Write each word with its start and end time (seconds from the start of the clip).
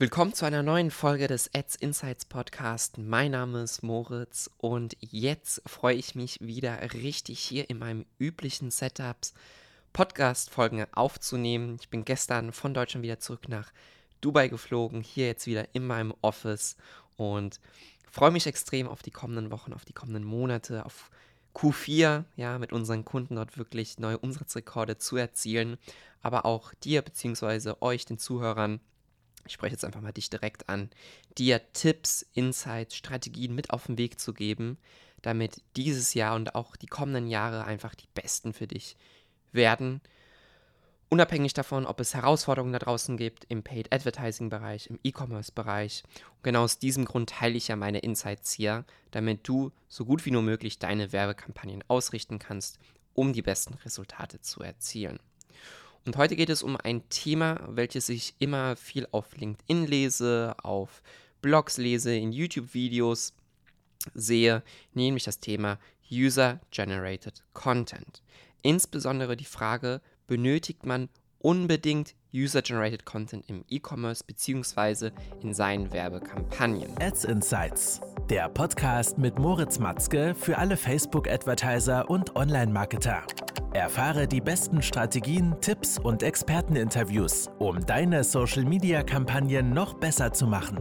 Willkommen 0.00 0.32
zu 0.32 0.46
einer 0.46 0.62
neuen 0.62 0.90
Folge 0.90 1.26
des 1.26 1.54
Ads 1.54 1.76
Insights 1.76 2.24
Podcast. 2.24 2.96
Mein 2.96 3.32
Name 3.32 3.64
ist 3.64 3.82
Moritz 3.82 4.48
und 4.56 4.96
jetzt 5.00 5.60
freue 5.68 5.94
ich 5.94 6.14
mich 6.14 6.40
wieder 6.40 6.80
richtig 6.94 7.38
hier 7.38 7.68
in 7.68 7.78
meinem 7.78 8.06
üblichen 8.18 8.70
Setups 8.70 9.34
Podcast-Folgen 9.92 10.86
aufzunehmen. 10.92 11.76
Ich 11.78 11.90
bin 11.90 12.06
gestern 12.06 12.54
von 12.54 12.72
Deutschland 12.72 13.04
wieder 13.04 13.18
zurück 13.18 13.50
nach 13.50 13.72
Dubai 14.22 14.48
geflogen, 14.48 15.02
hier 15.02 15.26
jetzt 15.26 15.46
wieder 15.46 15.68
in 15.74 15.86
meinem 15.86 16.14
Office 16.22 16.78
und 17.18 17.60
freue 18.10 18.30
mich 18.30 18.46
extrem 18.46 18.88
auf 18.88 19.02
die 19.02 19.10
kommenden 19.10 19.50
Wochen, 19.50 19.74
auf 19.74 19.84
die 19.84 19.92
kommenden 19.92 20.24
Monate, 20.24 20.86
auf 20.86 21.10
Q4, 21.54 22.24
ja, 22.36 22.58
mit 22.58 22.72
unseren 22.72 23.04
Kunden 23.04 23.36
dort 23.36 23.58
wirklich 23.58 23.98
neue 23.98 24.16
Umsatzrekorde 24.16 24.96
zu 24.96 25.18
erzielen, 25.18 25.76
aber 26.22 26.46
auch 26.46 26.72
dir 26.72 27.02
bzw. 27.02 27.74
euch, 27.80 28.06
den 28.06 28.16
Zuhörern, 28.16 28.80
ich 29.46 29.52
spreche 29.52 29.72
jetzt 29.72 29.84
einfach 29.84 30.00
mal 30.00 30.12
dich 30.12 30.30
direkt 30.30 30.68
an, 30.68 30.90
dir 31.38 31.60
Tipps, 31.72 32.26
Insights, 32.34 32.96
Strategien 32.96 33.54
mit 33.54 33.70
auf 33.70 33.86
den 33.86 33.98
Weg 33.98 34.20
zu 34.20 34.32
geben, 34.32 34.78
damit 35.22 35.62
dieses 35.76 36.14
Jahr 36.14 36.34
und 36.34 36.54
auch 36.54 36.76
die 36.76 36.86
kommenden 36.86 37.26
Jahre 37.26 37.64
einfach 37.64 37.94
die 37.94 38.08
besten 38.14 38.52
für 38.52 38.66
dich 38.66 38.96
werden. 39.52 40.00
Unabhängig 41.08 41.54
davon, 41.54 41.86
ob 41.86 41.98
es 41.98 42.14
Herausforderungen 42.14 42.72
da 42.72 42.78
draußen 42.78 43.16
gibt 43.16 43.44
im 43.48 43.64
Paid 43.64 43.92
Advertising 43.92 44.48
Bereich, 44.48 44.86
im 44.86 45.00
E-Commerce 45.02 45.50
Bereich. 45.50 46.04
Und 46.36 46.44
genau 46.44 46.62
aus 46.62 46.78
diesem 46.78 47.04
Grund 47.04 47.30
teile 47.30 47.56
ich 47.56 47.66
ja 47.66 47.74
meine 47.74 47.98
Insights 47.98 48.52
hier, 48.52 48.84
damit 49.10 49.48
du 49.48 49.72
so 49.88 50.04
gut 50.04 50.24
wie 50.24 50.30
nur 50.30 50.42
möglich 50.42 50.78
deine 50.78 51.12
Werbekampagnen 51.12 51.82
ausrichten 51.88 52.38
kannst, 52.38 52.78
um 53.12 53.32
die 53.32 53.42
besten 53.42 53.74
Resultate 53.74 54.40
zu 54.40 54.62
erzielen. 54.62 55.18
Und 56.06 56.16
heute 56.16 56.36
geht 56.36 56.50
es 56.50 56.62
um 56.62 56.76
ein 56.76 57.08
Thema, 57.10 57.60
welches 57.68 58.08
ich 58.08 58.34
immer 58.38 58.76
viel 58.76 59.06
auf 59.10 59.36
LinkedIn 59.36 59.86
lese, 59.86 60.54
auf 60.62 61.02
Blogs 61.42 61.76
lese, 61.76 62.14
in 62.14 62.32
YouTube-Videos 62.32 63.34
sehe, 64.14 64.62
nämlich 64.94 65.24
das 65.24 65.40
Thema 65.40 65.78
User-Generated 66.10 67.44
Content. 67.52 68.22
Insbesondere 68.62 69.36
die 69.36 69.44
Frage, 69.44 70.00
benötigt 70.26 70.86
man 70.86 71.08
unbedingt 71.38 72.14
User-Generated 72.32 73.04
Content 73.04 73.48
im 73.48 73.64
E-Commerce 73.68 74.24
bzw. 74.24 75.10
in 75.42 75.52
seinen 75.54 75.92
Werbekampagnen. 75.92 76.96
Ads 77.00 77.24
Insights, 77.24 78.00
der 78.28 78.48
Podcast 78.48 79.18
mit 79.18 79.38
Moritz 79.38 79.78
Matzke 79.78 80.34
für 80.34 80.58
alle 80.58 80.76
Facebook-Advertiser 80.76 82.08
und 82.08 82.36
Online-Marketer. 82.36 83.24
Erfahre 83.72 84.26
die 84.26 84.40
besten 84.40 84.82
Strategien, 84.82 85.54
Tipps 85.60 85.96
und 85.96 86.24
Experteninterviews, 86.24 87.48
um 87.60 87.86
deine 87.86 88.24
Social-Media-Kampagnen 88.24 89.72
noch 89.72 89.94
besser 89.94 90.32
zu 90.32 90.48
machen. 90.48 90.80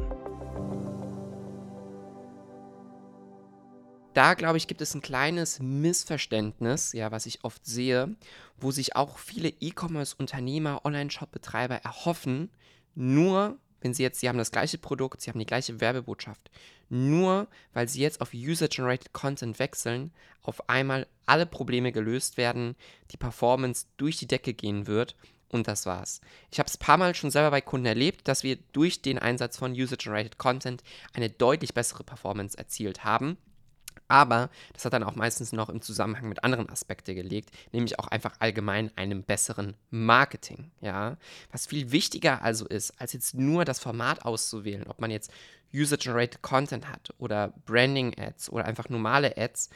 Da, 4.13 4.33
glaube 4.33 4.57
ich, 4.57 4.67
gibt 4.67 4.81
es 4.81 4.95
ein 4.95 5.01
kleines 5.01 5.59
Missverständnis, 5.59 6.93
ja, 6.93 7.11
was 7.11 7.27
ich 7.27 7.43
oft 7.43 7.63
sehe, 7.63 8.15
wo 8.57 8.71
sich 8.71 8.95
auch 8.95 9.19
viele 9.19 9.49
E-Commerce-Unternehmer, 9.49 10.83
Online-Shop-Betreiber 10.83 11.75
erhoffen, 11.75 12.49
nur 12.95 13.59
wenn 13.81 13.94
sie 13.94 14.03
jetzt, 14.03 14.19
sie 14.19 14.30
haben 14.30 14.38
das 14.38 14.52
gleiche 14.52 14.77
Produkt, 14.77 15.22
sie 15.22 15.30
haben 15.30 15.39
die 15.39 15.45
gleiche 15.45 15.80
Werbebotschaft, 15.80 16.49
nur 16.89 17.47
weil 17.73 17.88
sie 17.88 18.02
jetzt 18.02 18.21
auf 18.21 18.33
User-Generated 18.33 19.13
Content 19.13 19.59
wechseln, 19.59 20.11
auf 20.41 20.69
einmal 20.69 21.08
alle 21.25 21.45
Probleme 21.45 21.91
gelöst 21.91 22.38
werden, 22.38 22.75
die 23.11 23.17
Performance 23.17 23.86
durch 23.97 24.17
die 24.17 24.27
Decke 24.27 24.53
gehen 24.53 24.88
wird 24.88 25.16
und 25.49 25.67
das 25.67 25.86
war's. 25.86 26.21
Ich 26.52 26.59
habe 26.59 26.67
es 26.67 26.75
ein 26.75 26.86
paar 26.86 26.97
Mal 26.97 27.16
schon 27.16 27.31
selber 27.31 27.52
bei 27.52 27.61
Kunden 27.61 27.88
erlebt, 27.88 28.27
dass 28.27 28.44
wir 28.44 28.58
durch 28.71 29.02
den 29.02 29.19
Einsatz 29.19 29.58
von 29.58 29.73
User-Generated 29.73 30.38
Content 30.38 30.83
eine 31.14 31.30
deutlich 31.30 31.73
bessere 31.73 32.03
Performance 32.03 32.58
erzielt 32.58 33.03
haben. 33.03 33.38
Aber 34.09 34.49
das 34.73 34.83
hat 34.83 34.93
dann 34.93 35.03
auch 35.03 35.15
meistens 35.15 35.53
noch 35.53 35.69
im 35.69 35.81
Zusammenhang 35.81 36.27
mit 36.27 36.43
anderen 36.43 36.67
Aspekten 36.67 37.15
gelegt, 37.15 37.52
nämlich 37.71 37.99
auch 37.99 38.08
einfach 38.08 38.36
allgemein 38.39 38.92
einem 38.97 39.23
besseren 39.23 39.75
Marketing. 39.92 40.71
Ja? 40.81 41.17
Was 41.52 41.67
viel 41.67 41.92
wichtiger 41.92 42.42
also 42.42 42.67
ist, 42.67 42.99
als 42.99 43.14
jetzt 43.14 43.36
nur 43.36 43.64
das 43.65 43.80
Format 43.80 44.25
auszuwählen, 44.25 44.87
ob 44.87 44.99
man 44.99 45.11
jetzt 45.11 45.31
User-Generated 45.73 46.42
Content 46.42 46.89
hat 46.89 47.14
oder 47.20 47.53
Branding-Ads 47.65 48.49
oder 48.49 48.65
einfach 48.65 48.89
normale 48.89 49.37
Ads, 49.37 49.70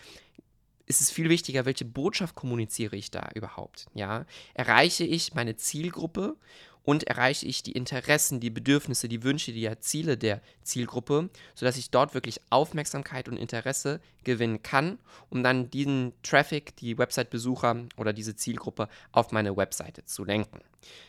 ist 0.87 0.99
es 0.99 1.11
viel 1.11 1.29
wichtiger, 1.29 1.65
welche 1.65 1.85
Botschaft 1.85 2.35
kommuniziere 2.35 2.95
ich 2.95 3.11
da 3.11 3.29
überhaupt. 3.35 3.85
Ja? 3.93 4.25
Erreiche 4.55 5.03
ich 5.03 5.35
meine 5.35 5.55
Zielgruppe 5.55 6.35
und 6.83 7.03
erreiche 7.03 7.45
ich 7.45 7.63
die 7.63 7.71
Interessen, 7.71 8.39
die 8.39 8.49
Bedürfnisse, 8.49 9.07
die 9.07 9.23
Wünsche, 9.23 9.53
die 9.53 9.69
Ziele 9.79 10.17
der 10.17 10.41
Zielgruppe, 10.63 11.29
sodass 11.55 11.77
ich 11.77 11.89
dort 11.89 12.13
wirklich 12.13 12.41
Aufmerksamkeit 12.49 13.29
und 13.29 13.37
Interesse 13.37 14.01
gewinnen 14.23 14.61
kann, 14.63 14.99
um 15.29 15.43
dann 15.43 15.69
diesen 15.69 16.13
Traffic, 16.23 16.75
die 16.77 16.97
Website-Besucher 16.97 17.85
oder 17.97 18.13
diese 18.13 18.35
Zielgruppe 18.35 18.89
auf 19.11 19.31
meine 19.31 19.55
Webseite 19.55 20.05
zu 20.05 20.23
lenken. 20.25 20.61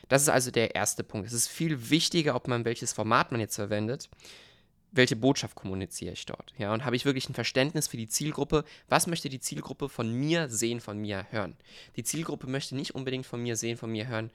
Das 0.09 0.23
ist 0.23 0.29
also 0.29 0.51
der 0.51 0.75
erste 0.75 1.03
Punkt. 1.03 1.27
Es 1.27 1.33
ist 1.33 1.49
viel 1.49 1.91
wichtiger, 1.91 2.35
ob 2.35 2.49
man 2.49 2.65
welches 2.65 2.93
Format 2.93 3.33
man 3.33 3.41
jetzt 3.41 3.57
verwendet, 3.57 4.09
welche 4.97 5.17
Botschaft 5.17 5.57
kommuniziere 5.57 6.13
ich 6.13 6.25
dort? 6.25 6.53
Ja, 6.57 6.73
und 6.73 6.85
habe 6.85 6.95
ich 6.95 7.05
wirklich 7.05 7.29
ein 7.29 7.35
Verständnis 7.35 7.89
für 7.89 7.97
die 7.97 8.07
Zielgruppe? 8.07 8.65
Was 8.89 9.09
möchte 9.09 9.29
die 9.29 9.41
Zielgruppe 9.41 9.89
von 9.89 10.13
mir 10.13 10.49
sehen, 10.49 10.81
von 10.81 10.99
mir 10.99 11.27
hören? 11.31 11.57
Die 11.97 12.05
Zielgruppe 12.05 12.47
möchte 12.47 12.77
nicht 12.77 12.95
unbedingt 12.95 13.27
von 13.27 13.43
mir 13.43 13.57
sehen, 13.57 13.77
von 13.77 13.91
mir 13.91 14.07
hören, 14.07 14.31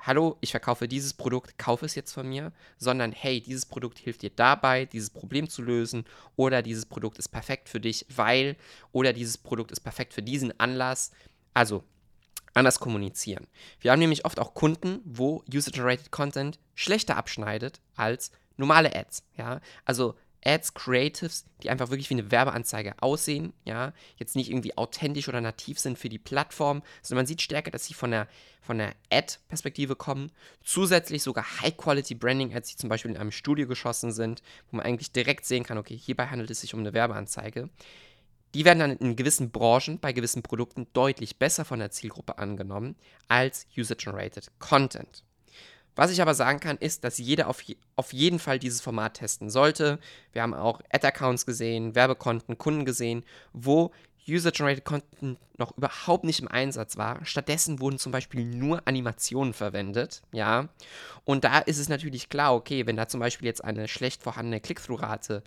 hallo, 0.00 0.36
ich 0.40 0.50
verkaufe 0.50 0.88
dieses 0.88 1.14
Produkt, 1.14 1.58
kaufe 1.58 1.86
es 1.86 1.94
jetzt 1.94 2.12
von 2.12 2.28
mir, 2.28 2.52
sondern 2.78 3.12
hey, 3.12 3.40
dieses 3.40 3.66
Produkt 3.66 3.98
hilft 3.98 4.22
dir 4.22 4.30
dabei, 4.30 4.84
dieses 4.84 5.10
Problem 5.10 5.48
zu 5.48 5.62
lösen 5.62 6.04
oder 6.36 6.62
dieses 6.62 6.86
Produkt 6.86 7.18
ist 7.18 7.28
perfekt 7.28 7.68
für 7.68 7.80
dich, 7.80 8.06
weil 8.14 8.56
oder 8.92 9.12
dieses 9.12 9.38
Produkt 9.38 9.70
ist 9.72 9.80
perfekt 9.80 10.14
für 10.14 10.22
diesen 10.22 10.58
Anlass. 10.60 11.12
Also 11.54 11.84
anders 12.54 12.80
kommunizieren. 12.80 13.46
Wir 13.80 13.92
haben 13.92 13.98
nämlich 13.98 14.24
oft 14.24 14.38
auch 14.38 14.54
Kunden, 14.54 15.00
wo 15.04 15.44
User-Generated 15.52 16.10
Content 16.10 16.58
schlechter 16.74 17.16
abschneidet 17.16 17.80
als 17.94 18.32
normale 18.56 18.94
Ads. 18.94 19.24
Ja, 19.36 19.60
also 19.84 20.14
Ads, 20.44 20.74
Creatives, 20.74 21.44
die 21.62 21.70
einfach 21.70 21.90
wirklich 21.90 22.10
wie 22.10 22.14
eine 22.14 22.30
Werbeanzeige 22.30 22.94
aussehen, 23.00 23.52
ja, 23.64 23.92
jetzt 24.16 24.36
nicht 24.36 24.50
irgendwie 24.50 24.76
authentisch 24.76 25.28
oder 25.28 25.40
nativ 25.40 25.78
sind 25.78 25.98
für 25.98 26.08
die 26.08 26.18
Plattform, 26.18 26.82
sondern 27.02 27.20
man 27.22 27.26
sieht 27.26 27.42
stärker, 27.42 27.70
dass 27.70 27.86
sie 27.86 27.94
von 27.94 28.10
der, 28.10 28.28
von 28.60 28.78
der 28.78 28.94
Ad-Perspektive 29.10 29.96
kommen. 29.96 30.30
Zusätzlich 30.62 31.22
sogar 31.22 31.60
High-Quality-Branding-Ads, 31.60 32.70
die 32.70 32.76
zum 32.76 32.88
Beispiel 32.88 33.10
in 33.10 33.16
einem 33.16 33.32
Studio 33.32 33.66
geschossen 33.66 34.12
sind, 34.12 34.42
wo 34.70 34.76
man 34.76 34.86
eigentlich 34.86 35.12
direkt 35.12 35.44
sehen 35.44 35.64
kann, 35.64 35.78
okay, 35.78 35.96
hierbei 35.96 36.26
handelt 36.26 36.50
es 36.50 36.60
sich 36.60 36.74
um 36.74 36.80
eine 36.80 36.92
Werbeanzeige. 36.92 37.68
Die 38.54 38.64
werden 38.64 38.78
dann 38.78 38.96
in 38.96 39.16
gewissen 39.16 39.50
Branchen, 39.50 39.98
bei 39.98 40.12
gewissen 40.12 40.42
Produkten 40.42 40.86
deutlich 40.94 41.38
besser 41.38 41.64
von 41.64 41.80
der 41.80 41.90
Zielgruppe 41.90 42.38
angenommen 42.38 42.96
als 43.28 43.66
User-Generated 43.76 44.50
Content. 44.58 45.22
Was 45.98 46.12
ich 46.12 46.22
aber 46.22 46.34
sagen 46.34 46.60
kann, 46.60 46.76
ist, 46.76 47.02
dass 47.02 47.18
jeder 47.18 47.48
auf, 47.48 47.60
auf 47.96 48.12
jeden 48.12 48.38
Fall 48.38 48.60
dieses 48.60 48.80
Format 48.80 49.14
testen 49.14 49.50
sollte. 49.50 49.98
Wir 50.30 50.42
haben 50.42 50.54
auch 50.54 50.80
Ad-Accounts 50.90 51.44
gesehen, 51.44 51.96
Werbekonten, 51.96 52.56
Kunden 52.56 52.84
gesehen, 52.84 53.24
wo 53.52 53.90
User-Generated 54.28 54.84
Content 54.84 55.40
noch 55.58 55.76
überhaupt 55.76 56.22
nicht 56.22 56.38
im 56.38 56.46
Einsatz 56.46 56.98
war. 56.98 57.24
Stattdessen 57.24 57.80
wurden 57.80 57.98
zum 57.98 58.12
Beispiel 58.12 58.44
nur 58.44 58.86
Animationen 58.86 59.52
verwendet, 59.52 60.22
ja. 60.30 60.68
Und 61.24 61.42
da 61.42 61.58
ist 61.58 61.78
es 61.78 61.88
natürlich 61.88 62.28
klar, 62.28 62.54
okay, 62.54 62.86
wenn 62.86 62.96
da 62.96 63.08
zum 63.08 63.18
Beispiel 63.18 63.46
jetzt 63.46 63.64
eine 63.64 63.88
schlecht 63.88 64.22
vorhandene 64.22 64.60
Click-Through-Rate 64.60 65.42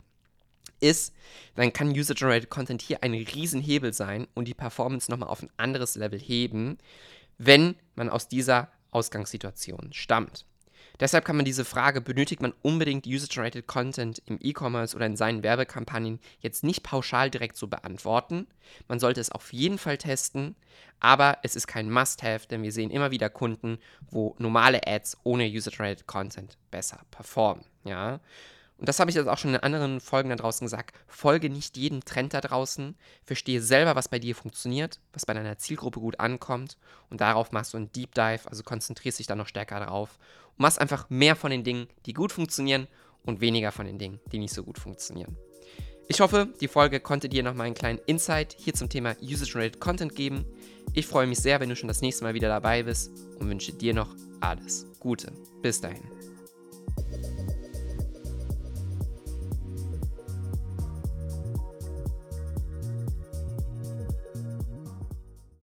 ist, 0.82 1.14
dann 1.56 1.72
kann 1.72 1.92
User-Generated 1.92 2.50
Content 2.50 2.82
hier 2.82 3.04
ein 3.04 3.14
Riesenhebel 3.14 3.94
sein 3.94 4.28
und 4.34 4.50
die 4.50 4.54
Performance 4.54 5.10
nochmal 5.10 5.30
auf 5.30 5.44
ein 5.44 5.52
anderes 5.56 5.96
Level 5.96 6.20
heben, 6.20 6.78
wenn 7.38 7.76
man 7.96 8.10
aus 8.10 8.28
dieser 8.28 8.68
Ausgangssituation 8.92 9.90
stammt. 9.94 10.46
Deshalb 11.00 11.26
kann 11.26 11.36
man 11.36 11.46
diese 11.46 11.66
Frage, 11.66 12.00
benötigt 12.00 12.42
man 12.42 12.54
unbedingt 12.62 13.08
User-Generated 13.08 13.66
Content 13.66 14.22
im 14.28 14.38
E-Commerce 14.40 14.96
oder 14.96 15.08
in 15.08 15.16
seinen 15.16 15.42
Werbekampagnen, 15.42 16.20
jetzt 16.42 16.64
nicht 16.64 16.84
pauschal 16.84 17.32
direkt 17.32 17.58
so 17.58 17.68
beantworten. 17.68 18.46
Man 18.88 19.00
sollte 19.00 19.20
es 19.20 19.32
auf 19.32 19.52
jeden 19.52 19.80
Fall 19.80 19.98
testen, 19.98 20.56
aber 21.00 21.40
es 21.42 21.56
ist 21.56 21.66
kein 21.66 21.90
Must-Have, 21.90 22.48
denn 22.48 22.62
wir 22.62 22.72
sehen 22.72 22.92
immer 22.92 23.10
wieder 23.10 23.30
Kunden, 23.30 23.80
wo 24.12 24.36
normale 24.38 24.86
Ads 24.86 25.18
ohne 25.24 25.46
User-Generated 25.46 26.06
Content 26.06 26.58
besser 26.70 27.00
performen. 27.10 27.66
Ja? 27.84 28.20
Und 28.82 28.90
das 28.90 29.00
habe 29.00 29.12
ich 29.12 29.16
jetzt 29.16 29.28
auch 29.28 29.38
schon 29.38 29.54
in 29.54 29.60
anderen 29.60 30.00
Folgen 30.00 30.30
da 30.30 30.36
draußen 30.36 30.66
gesagt. 30.66 30.96
Folge 31.06 31.52
nicht 31.52 31.78
jedem 31.78 32.04
Trend 32.04 32.34
da 32.34 32.42
draußen. 32.42 32.96
Verstehe 33.24 33.62
selber, 33.62 33.96
was 33.96 34.10
bei 34.10 34.18
dir 34.18 34.34
funktioniert, 34.34 35.00
was 35.14 35.28
bei 35.28 35.36
deiner 35.36 35.60
Zielgruppe 35.60 36.00
gut 36.00 36.20
ankommt. 36.20 36.78
Und 37.12 37.22
darauf 37.22 37.52
machst 37.52 37.74
du 37.74 37.78
einen 37.78 37.92
Deep 37.92 38.16
Dive, 38.16 38.50
also 38.50 38.64
konzentrierst 38.64 39.20
dich 39.20 39.28
dann 39.28 39.38
noch 39.38 39.48
stärker 39.48 39.80
darauf. 39.80 40.18
Und 40.58 40.62
machst 40.64 40.82
einfach 40.82 41.12
mehr 41.12 41.36
von 41.36 41.52
den 41.52 41.64
Dingen, 41.64 41.90
die 42.08 42.14
gut 42.14 42.32
funktionieren 42.32 42.88
und 43.24 43.40
weniger 43.40 43.72
von 43.72 43.86
den 43.86 44.00
Dingen, 44.00 44.20
die 44.32 44.40
nicht 44.40 44.54
so 44.56 44.64
gut 44.64 44.80
funktionieren. 44.80 45.38
Ich 46.08 46.20
hoffe, 46.20 46.48
die 46.60 46.68
Folge 46.68 47.00
konnte 47.00 47.30
dir 47.30 47.44
nochmal 47.44 47.68
einen 47.68 47.76
kleinen 47.76 48.00
Insight 48.08 48.56
hier 48.58 48.74
zum 48.74 48.90
Thema 48.90 49.16
User-Generated 49.22 49.80
Content 49.80 50.16
geben. 50.16 50.44
Ich 50.94 51.06
freue 51.06 51.28
mich 51.28 51.38
sehr, 51.38 51.60
wenn 51.60 51.70
du 51.70 51.76
schon 51.76 51.88
das 51.88 52.02
nächste 52.02 52.24
Mal 52.24 52.34
wieder 52.34 52.50
dabei 52.50 52.82
bist 52.82 53.12
und 53.38 53.48
wünsche 53.48 53.74
dir 53.74 53.94
noch 53.94 54.16
alles 54.40 54.88
Gute. 55.00 55.32
Bis 55.62 55.80
dahin. 55.80 56.31